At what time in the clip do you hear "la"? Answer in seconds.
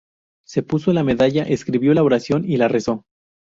0.93-1.03, 1.93-2.01, 2.57-2.67